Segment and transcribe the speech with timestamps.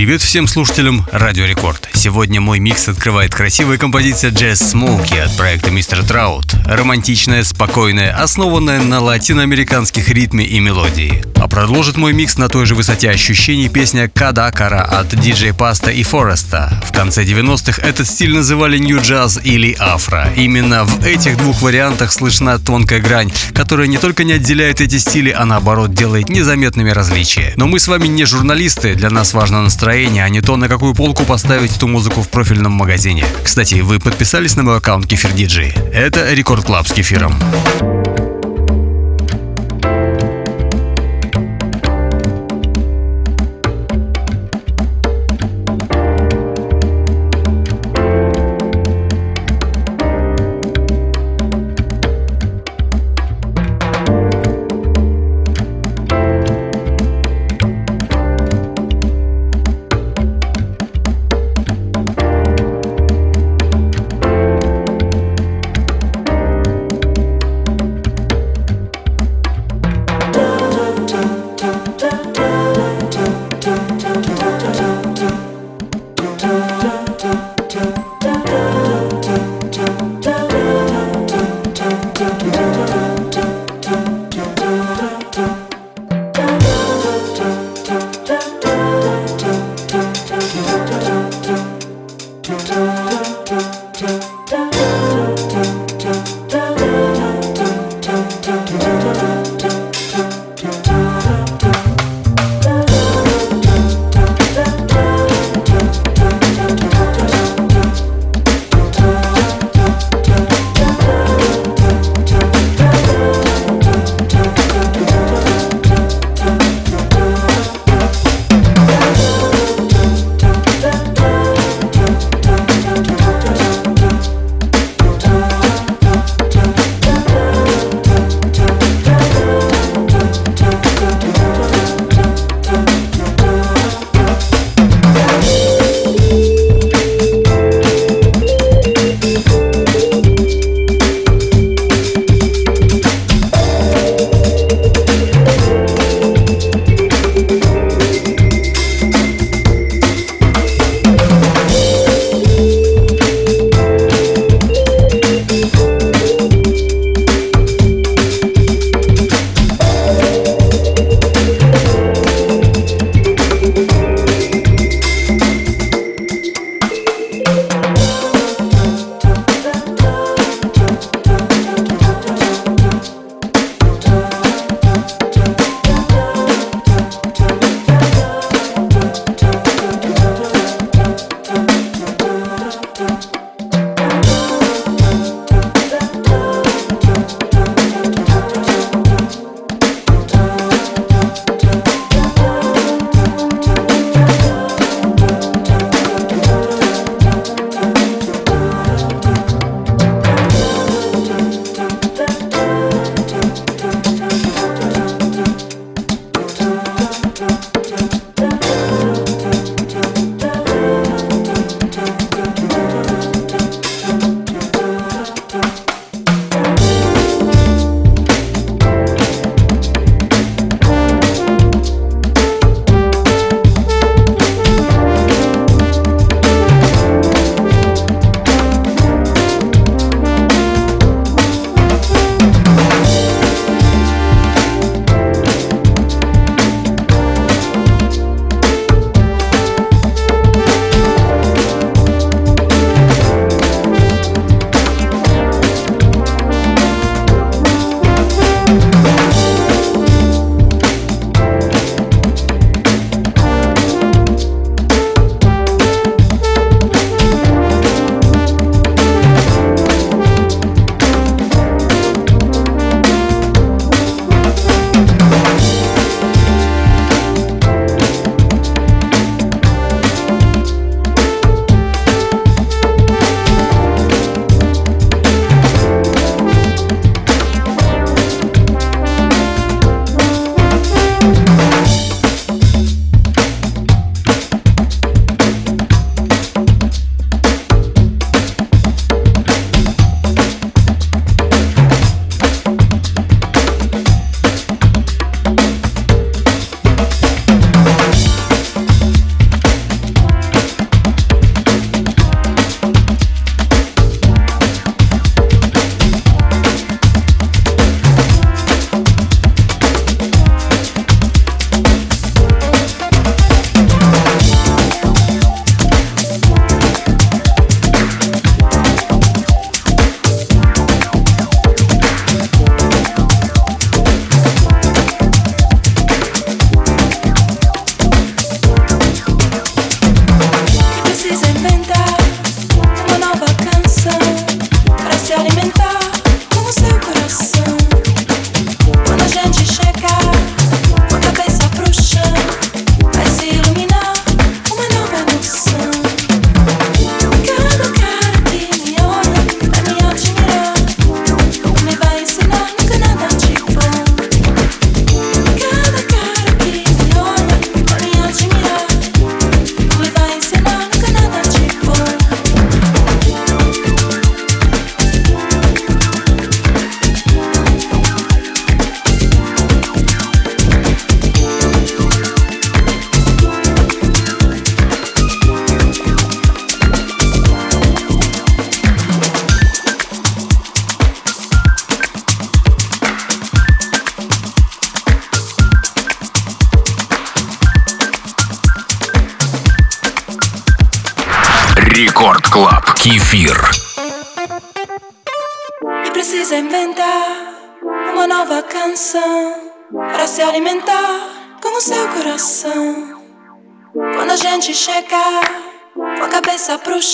[0.00, 1.86] Привет всем слушателям Радио Рекорд.
[1.92, 6.02] Сегодня мой микс открывает красивая композиция Jazz Smoky от проекта Mr.
[6.02, 6.54] Trout.
[6.64, 11.22] Романтичная, спокойная, основанная на латиноамериканских ритме и мелодии.
[11.36, 16.02] А продолжит мой микс на той же высоте ощущений песня Кадакара от DJ Паста и
[16.02, 16.72] Фореста.
[16.86, 20.30] В конце 90-х этот стиль называли Jazz или Афро.
[20.34, 25.30] Именно в этих двух вариантах слышна тонкая грань, которая не только не отделяет эти стили,
[25.30, 27.52] а наоборот делает незаметными различия.
[27.56, 30.94] Но мы с вами не журналисты, для нас важно настроение, а не то, на какую
[30.94, 33.24] полку поставить эту музыку в профильном магазине.
[33.42, 35.74] Кстати, вы подписались на мой аккаунт Кефир Диджей?
[35.92, 37.34] Это Record Club с кефиром.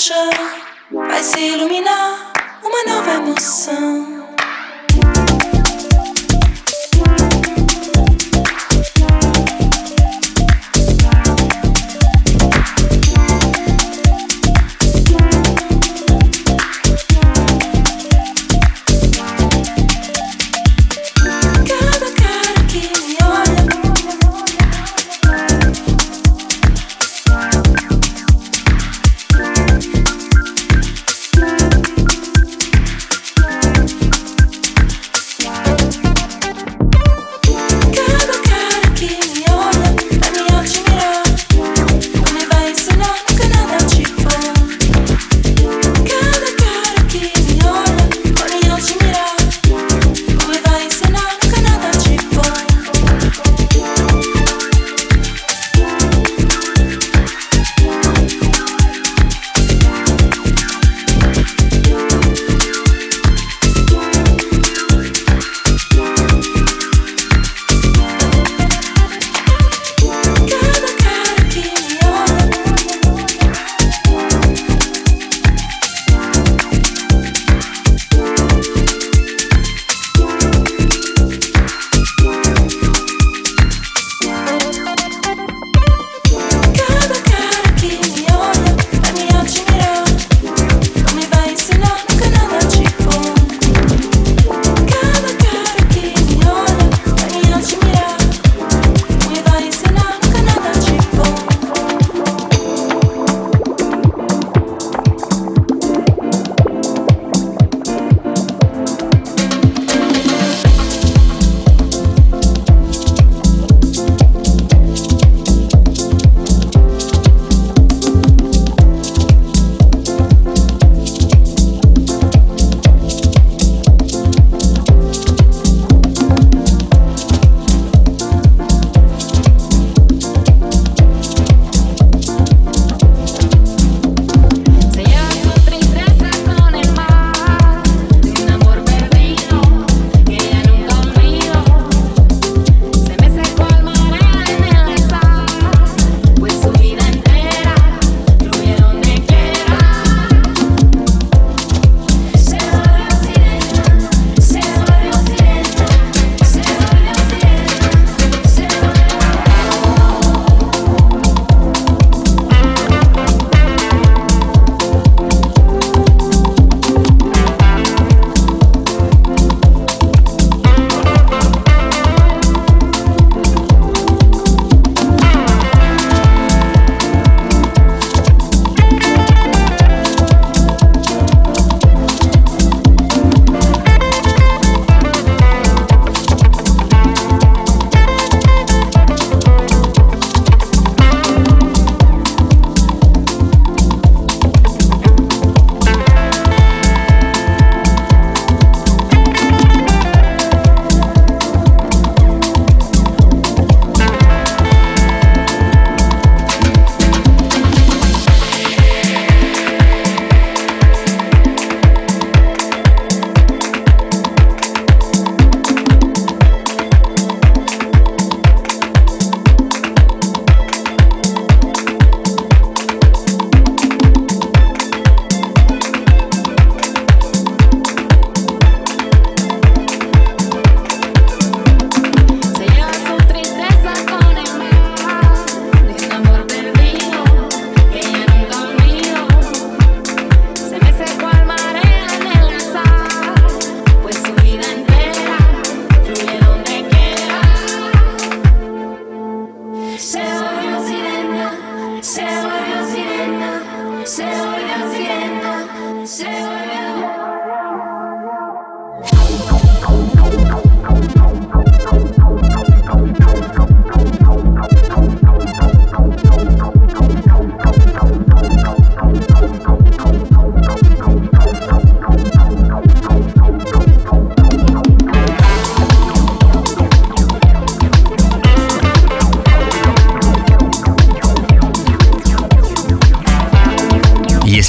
[0.06, 0.14] 着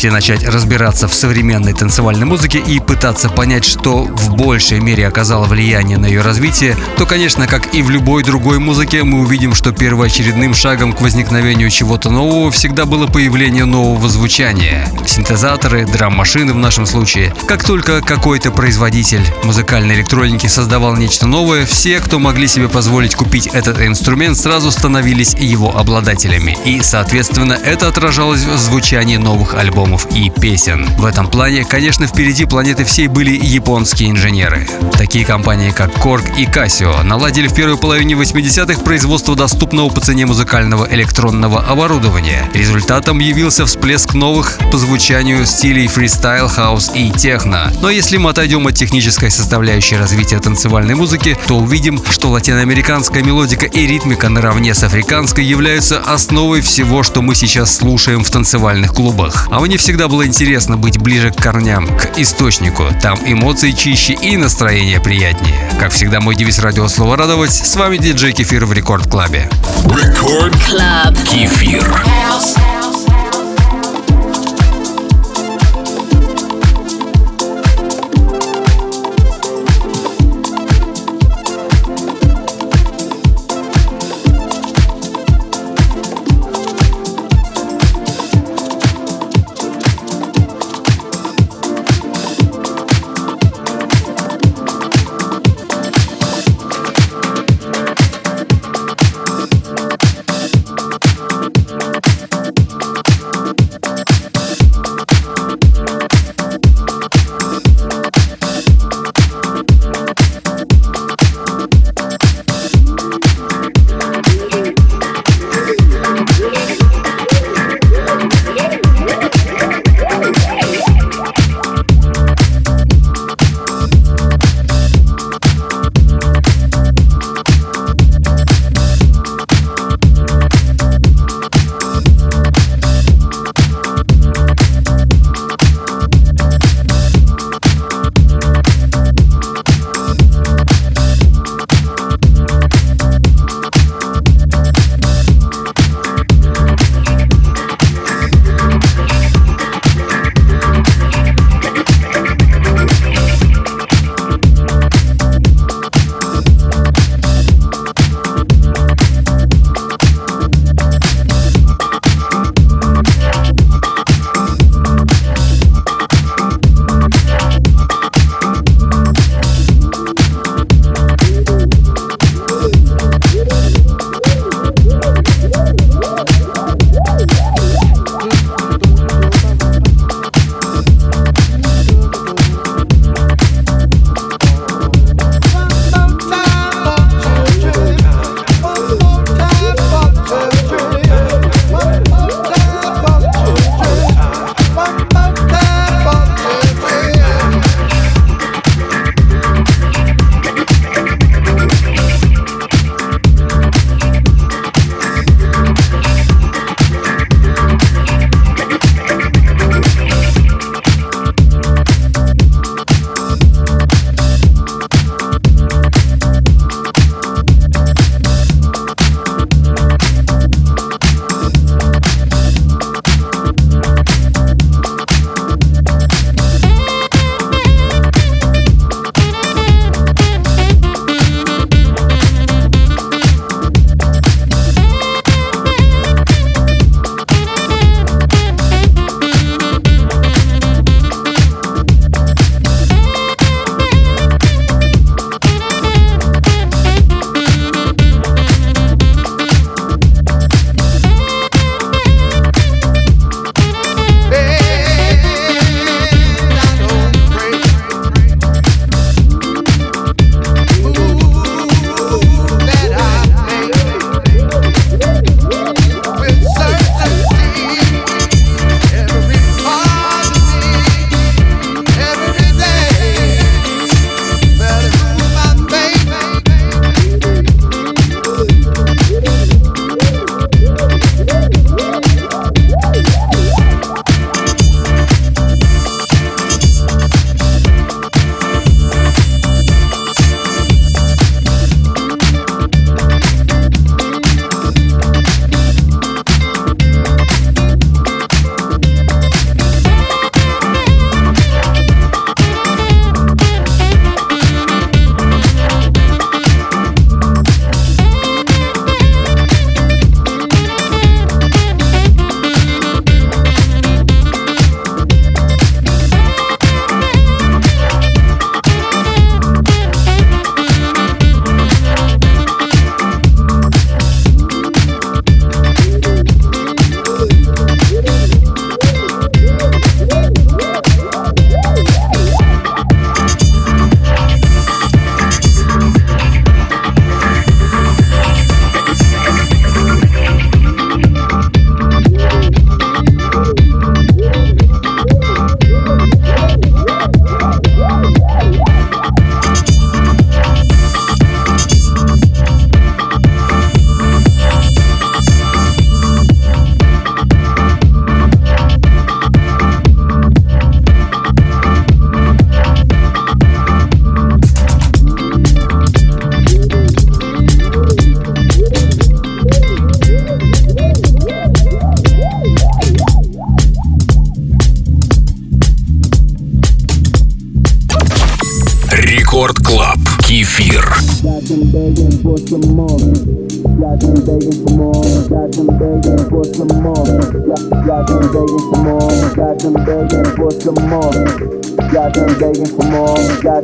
[0.08, 5.48] Если начать разбираться в современной танцевальной музыке и пытаться понять, что в большей мере оказало
[5.48, 9.74] влияние на ее развитие, то, конечно, как и в любой другой музыке, мы увидим, что
[9.74, 14.90] первоочередным шагом к возникновению чего-то нового всегда было появление нового звучания.
[15.06, 17.34] Синтезаторы, драм-машины в нашем случае.
[17.46, 23.48] Как только какой-то производитель музыкальной электроники создавал нечто новое, все, кто могли себе позволить купить
[23.48, 26.58] этот инструмент, сразу становились его обладателями.
[26.64, 30.88] И, соответственно, это отражалось в звучании новых альбомов и песен.
[30.98, 34.68] В этом плане, конечно, впереди планеты всей были японские инженеры.
[34.94, 40.26] Такие компании, как Korg и Casio, наладили в первой половине 80-х производство доступного по цене
[40.26, 42.50] музыкального электронного оборудования.
[42.54, 47.72] Результатом явился всплеск новых по звучанию стилей фристайл, хаус и техно.
[47.82, 53.66] Но если мы отойдем от технической составляющей развития танцевальной музыки, то увидим, что латиноамериканская мелодика
[53.66, 59.48] и ритмика наравне с африканской являются основой всего, что мы сейчас слушаем в танцевальных клубах.
[59.52, 62.88] А мне всегда было интересно быть ближе к корням, к источнику.
[63.02, 65.56] Там эмоции чище и настроение приятнее.
[65.80, 67.54] Как всегда, мой девиз радио «Слово радовать».
[67.54, 69.50] С вами диджей Кефир в Рекорд Клабе.
[69.86, 71.16] Рекорд Клаб.
[71.24, 71.86] Кефир.
[72.06, 72.87] House.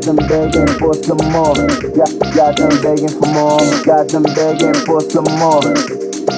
[0.03, 1.55] Got them begging for some more.
[1.95, 3.59] Got, got them begging for more.
[3.85, 5.63] Got them begging for some more.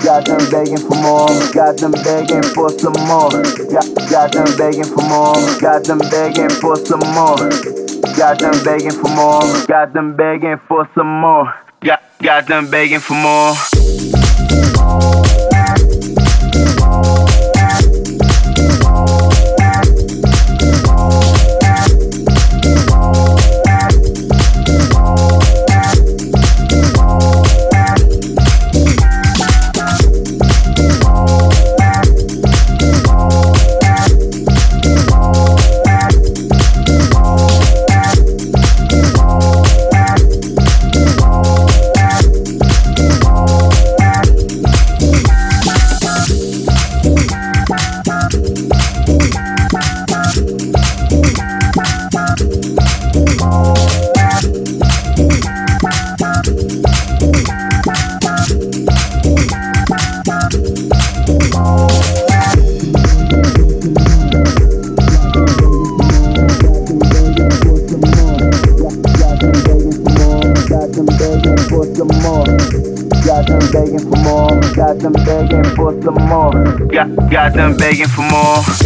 [0.06, 1.34] Got them begging for more.
[1.52, 3.32] Got them begging for some more.
[3.74, 5.34] Got, got them begging for more.
[5.60, 7.50] Got them begging for some more.
[8.16, 9.66] Got them begging for more.
[9.66, 11.52] Got them begging for some more.
[11.82, 13.56] Got, got them begging for more.
[76.96, 78.85] Got them begging for more.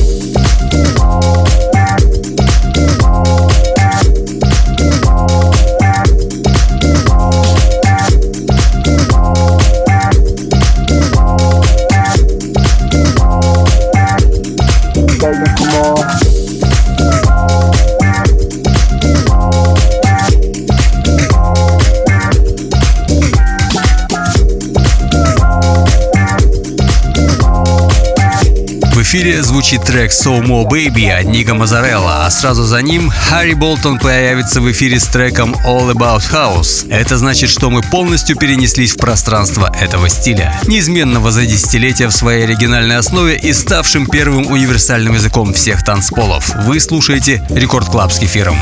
[29.70, 34.62] Звучит трек So Mo Baby от Ника Мазарелла, а сразу за ним Харри Болтон появится
[34.62, 36.90] в эфире с треком All About House.
[36.90, 42.46] Это значит, что мы полностью перенеслись в пространство этого стиля, неизменного за десятилетия в своей
[42.46, 46.50] оригинальной основе и ставшим первым универсальным языком всех танцполов.
[46.66, 48.58] Вы слушаете Record Club с кефиром.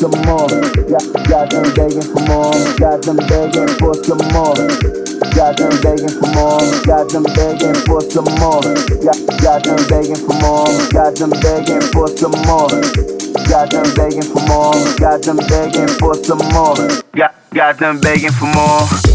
[0.00, 0.48] some more.
[0.88, 2.56] Got, got them begging for more.
[2.80, 4.56] Got them begging for some more.
[5.36, 6.64] Got them begging for more.
[6.88, 8.64] Got them begging for some more.
[9.04, 10.72] Got, got them begging for more.
[10.88, 12.72] Got them begging for some more.
[13.44, 14.72] Got them begging for more.
[14.96, 16.76] Got them begging for some more.
[17.14, 19.09] Got, got them begging for more.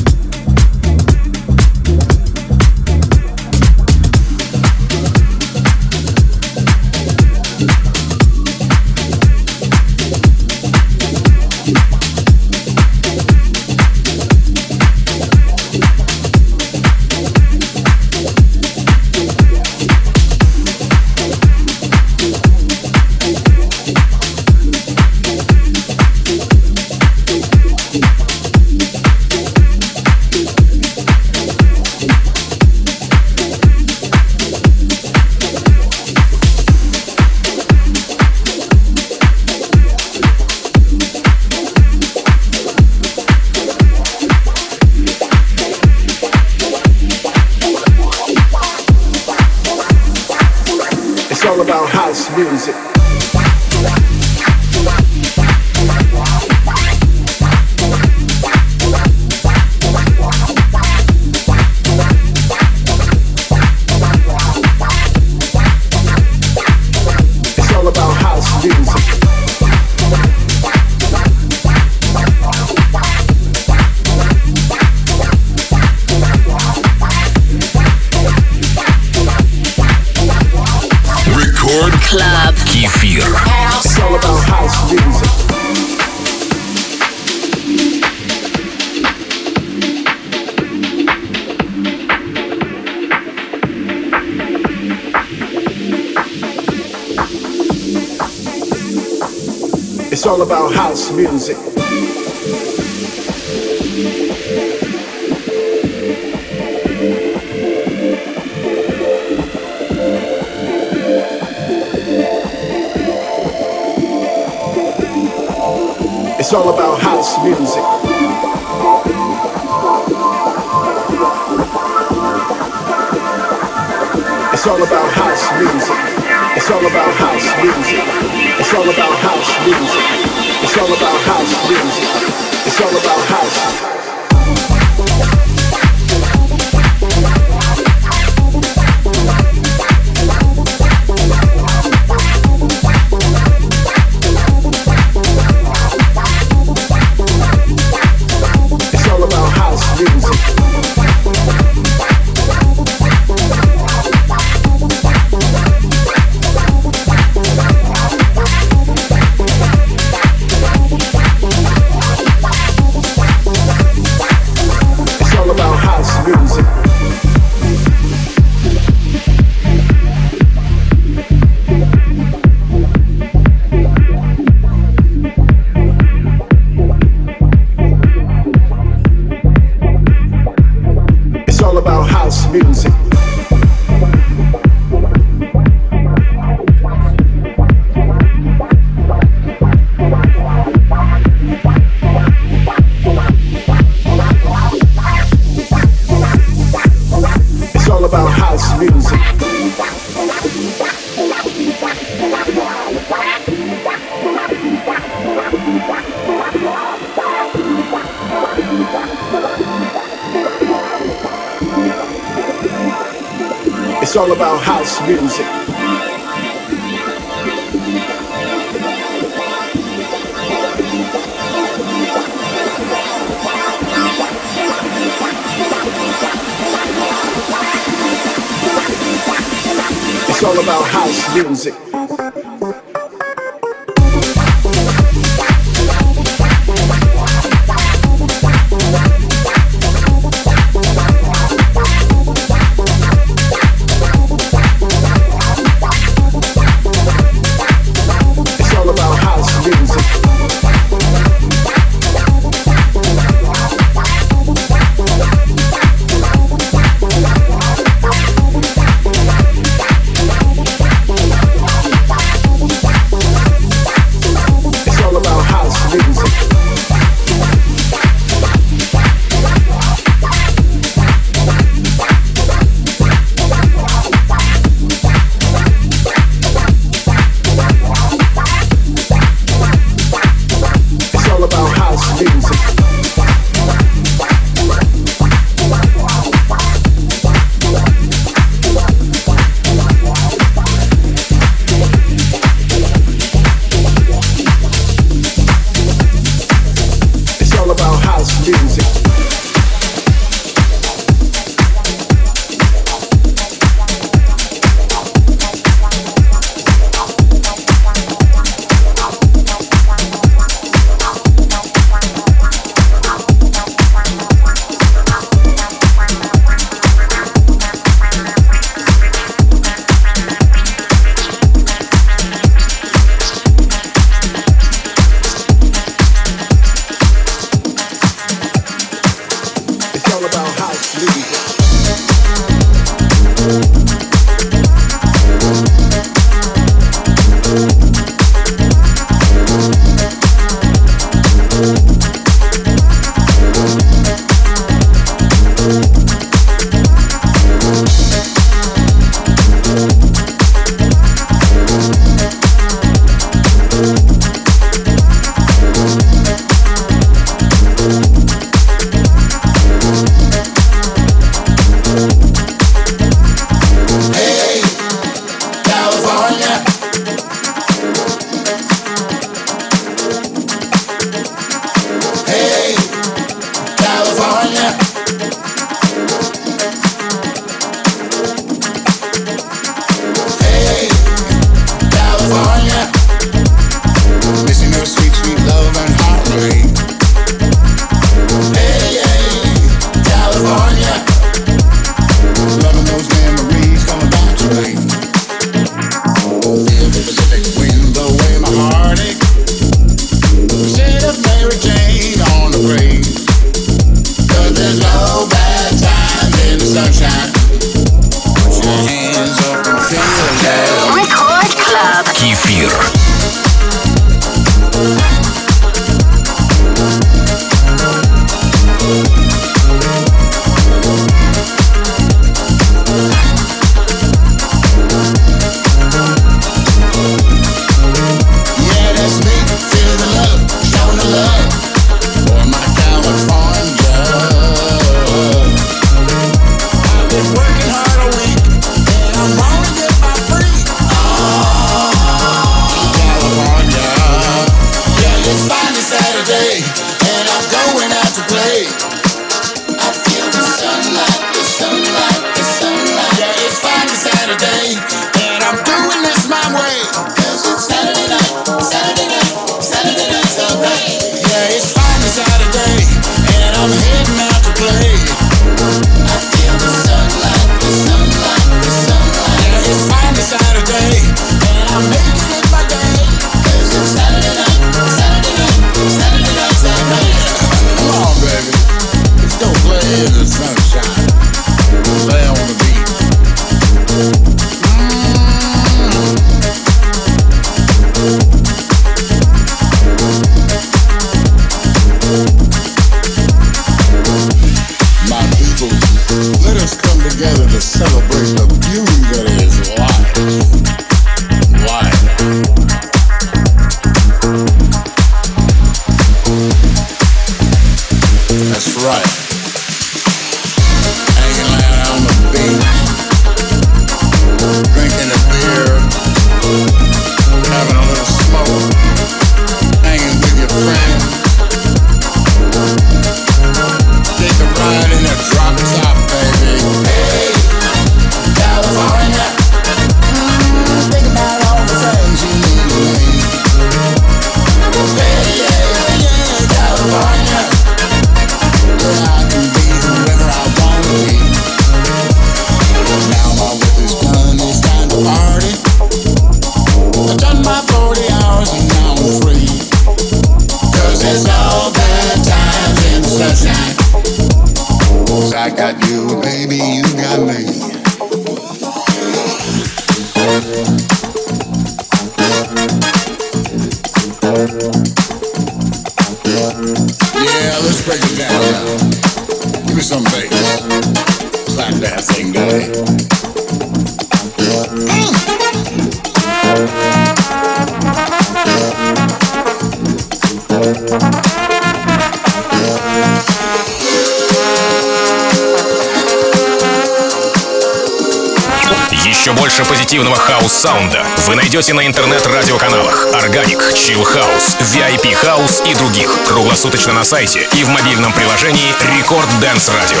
[591.64, 596.14] Найдете на интернет-радиоканалах Organic, Chill House, VIP House и других.
[596.26, 600.00] Круглосуточно на сайте и в мобильном приложении Record Dance Radio.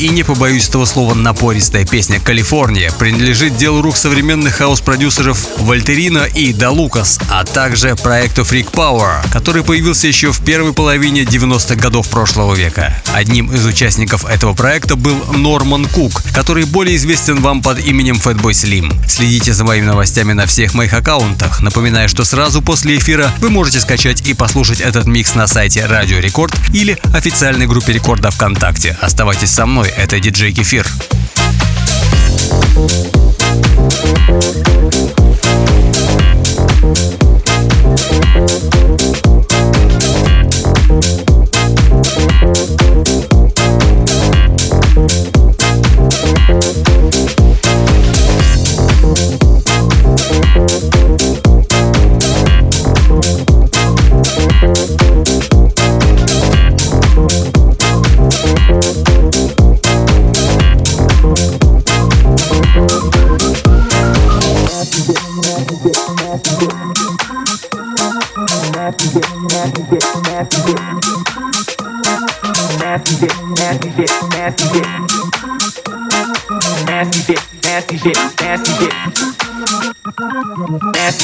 [0.00, 6.54] И, не побоюсь этого слова, напористая песня «Калифорния» принадлежит делу рук современных хаос-продюсеров Вольтерина и
[6.54, 12.08] Да Лукас, а также проекту Freak Power, который появился еще в первой половине 90-х годов
[12.08, 12.94] прошлого века.
[13.14, 18.52] Одним из участников этого проекта был Норман Кук, который более известен вам под именем Fatboy
[18.52, 18.92] Slim.
[19.08, 21.60] Следите за моими новостями на всех моих аккаунтах.
[21.60, 26.18] Напоминаю, что сразу после эфира вы можете скачать и послушать этот микс на сайте Радио
[26.18, 28.96] Рекорд или официальной группе Рекорда ВКонтакте.
[29.00, 30.86] Оставайтесь со мной, это диджей Кефир.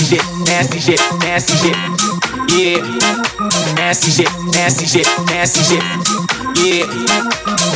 [0.04, 1.00] Shit, nasty shit.
[2.52, 2.80] Yeah,
[3.74, 5.82] nasty shit, nasty shit, nasty shit.
[6.56, 6.86] Yeah,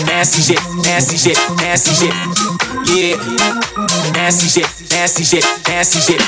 [0.07, 2.15] nasty shit, nasty shit, nasty shit.
[2.93, 3.17] Yeah,
[4.13, 6.21] nasty shit, nasty shit, nasty shit.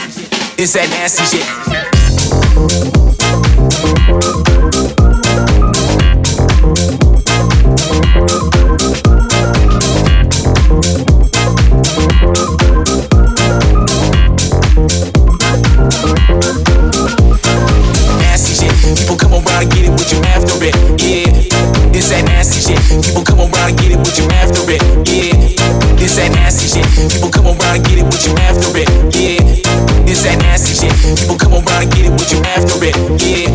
[0.58, 3.11] It's that nasty shit.
[30.82, 31.18] Shit.
[31.18, 32.96] People come around and get it with you after it.
[33.22, 33.46] Yeah,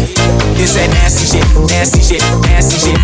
[0.64, 1.44] it's that nasty shit.
[1.68, 3.00] Nasty shit, nasty shit.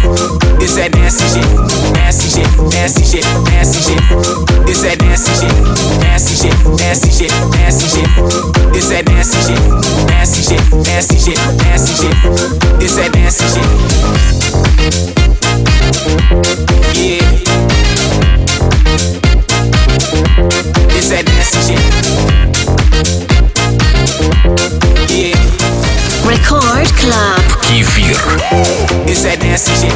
[0.63, 1.47] It's that nasty shit,
[1.91, 3.99] nasty shit, nasty shit, nasty shit.
[4.69, 5.51] It's that nasty shit,
[5.99, 8.07] nasty shit, nasty shit, nasty shit.
[8.75, 9.59] It's that nasty shit,
[10.07, 12.15] nasty shit, nasty shit, nasty shit.
[12.79, 13.67] It's that nasty shit.
[16.95, 17.27] Yeah.
[20.95, 22.12] It's that nasty shit.
[26.82, 27.40] Record Club.
[27.62, 28.16] Кефир.
[29.06, 29.94] It's that nasty shit.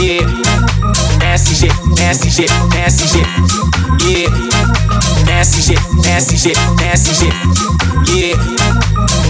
[0.00, 0.24] Yeah.
[1.20, 3.26] Nasty shit, nasty shit, nasty shit.
[4.06, 4.28] Yeah.
[5.26, 7.34] Nasty shit, nasty shit, nasty shit.
[8.10, 8.36] Yeah.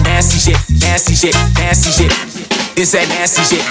[0.03, 2.11] Nasty shit, nasty shit, nasty shit.
[2.77, 3.65] It's that nasty shit.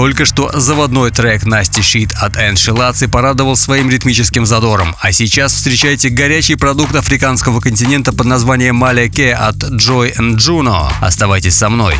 [0.00, 4.96] Только что заводной трек Насти Щит от Энши Лаци порадовал своим ритмическим задором.
[4.98, 10.90] А сейчас встречайте горячий продукт африканского континента под названием Маляке от Joy and Juno.
[11.02, 11.96] Оставайтесь со мной.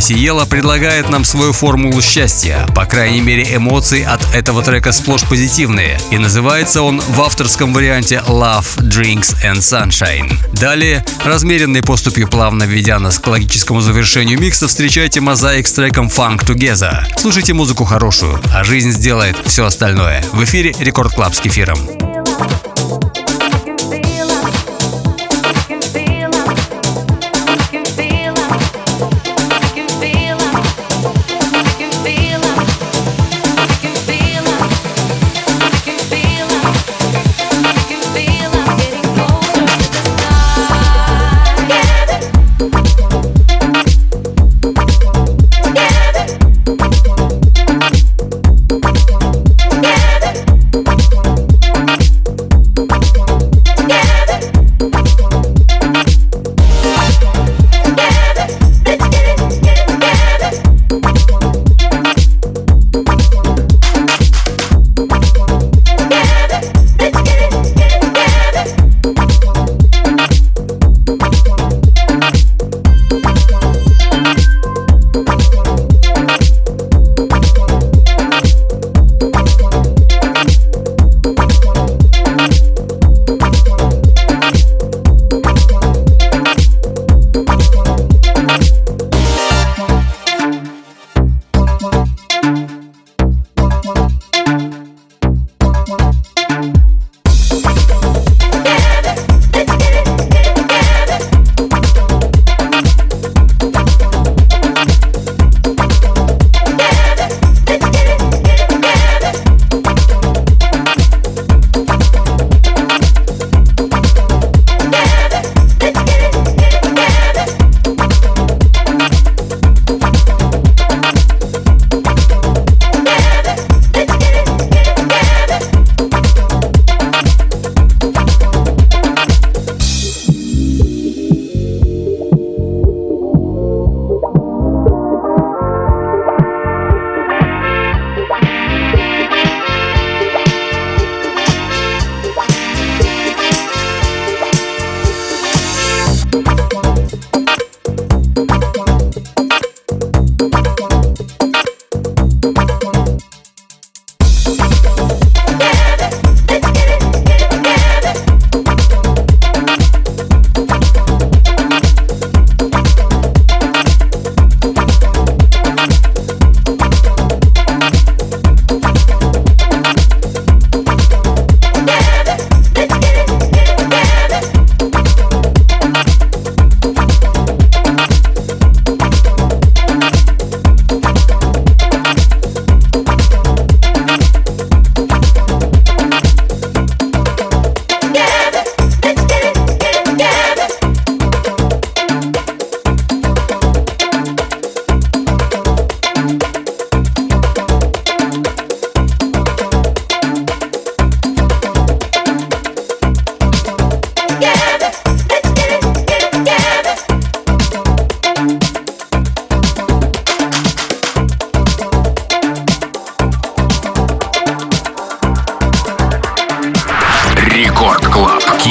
[0.00, 2.66] Пасиела предлагает нам свою формулу счастья.
[2.74, 6.00] По крайней мере, эмоции от этого трека сплошь позитивные.
[6.10, 10.32] И называется он в авторском варианте Love, Drinks and Sunshine.
[10.54, 16.46] Далее, размеренной поступью плавно ведя нас к логическому завершению микса, встречайте Mosaic с треком Funk
[16.46, 17.04] Together.
[17.18, 20.24] Слушайте музыку хорошую, а жизнь сделает все остальное.
[20.32, 21.78] В эфире Record Club с Кефиром.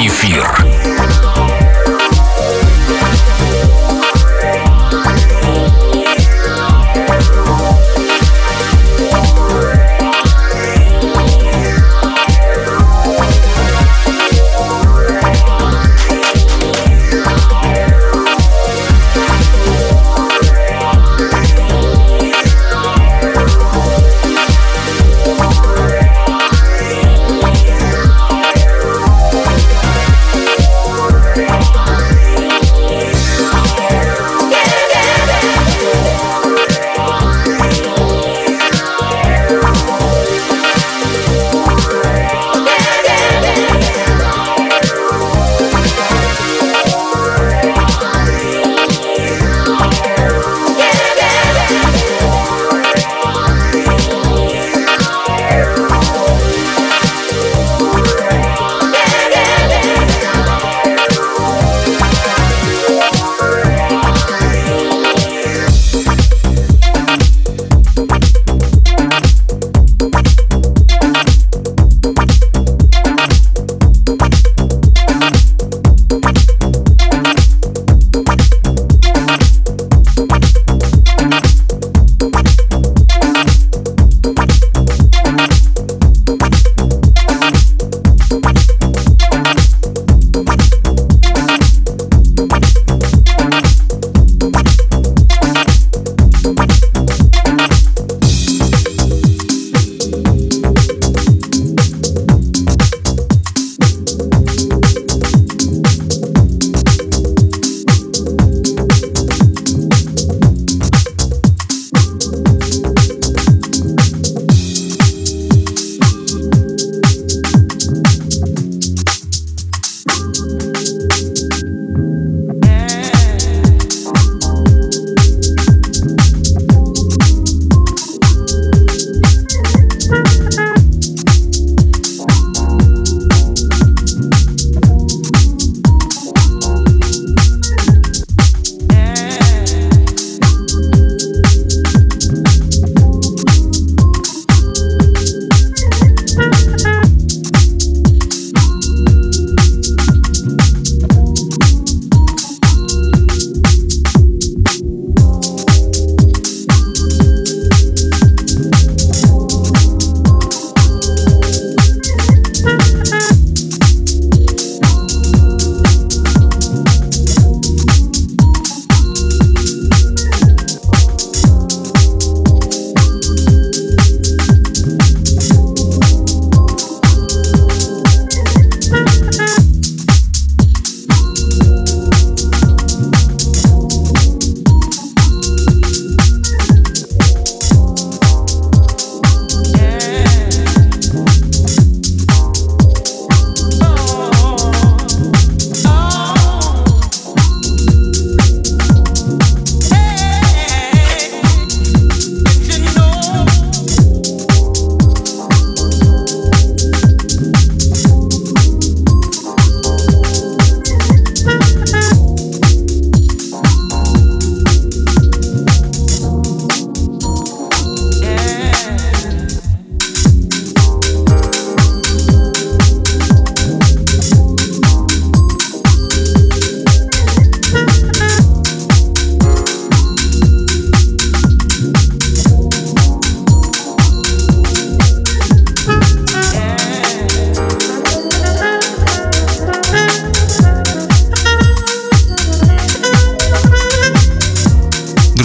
[0.06, 0.69] эфир.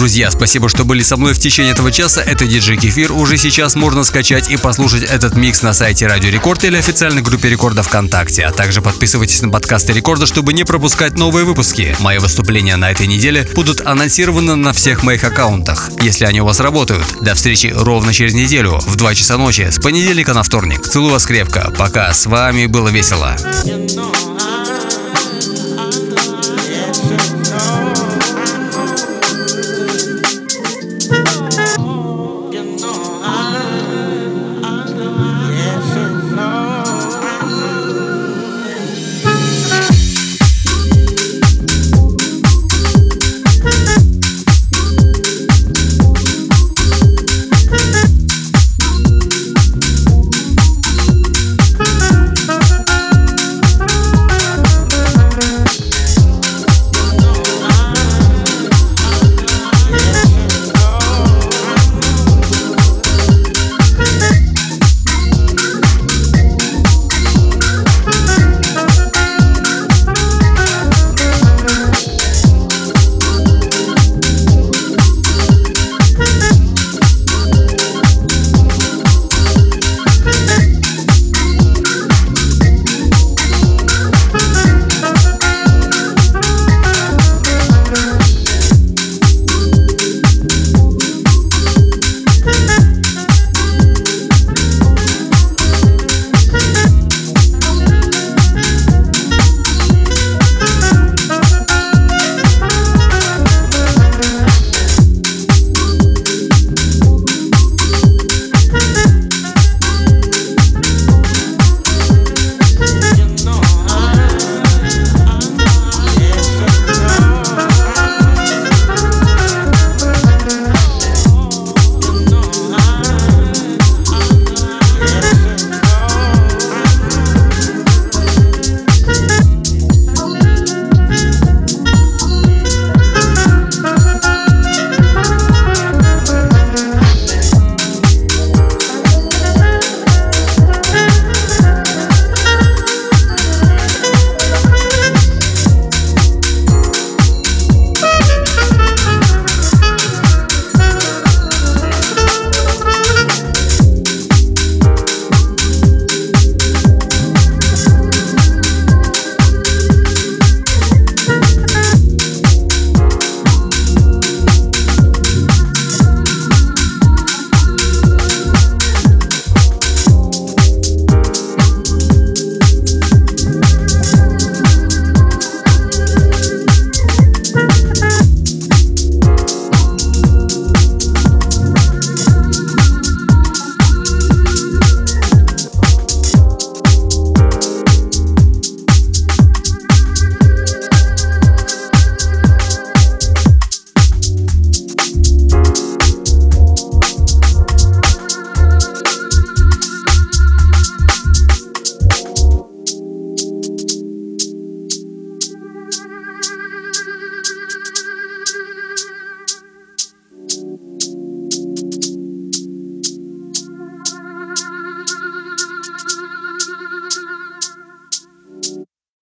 [0.06, 2.22] Друзья, спасибо, что были со мной в течение этого часа.
[2.22, 3.10] Это диджей Кефир.
[3.10, 7.48] Уже сейчас можно скачать и послушать этот микс на сайте Радио Рекорд или официальной группе
[7.48, 8.44] Рекорда ВКонтакте.
[8.44, 11.96] А также подписывайтесь на подкасты Рекорда, чтобы не пропускать новые выпуски.
[11.98, 16.60] Мои выступления на этой неделе будут анонсированы на всех моих аккаунтах, если они у вас
[16.60, 17.04] работают.
[17.20, 20.86] До встречи ровно через неделю в 2 часа ночи с понедельника на вторник.
[20.86, 21.72] Целую вас крепко.
[21.76, 22.14] Пока.
[22.14, 23.34] С вами было весело.
[23.64, 24.65] You know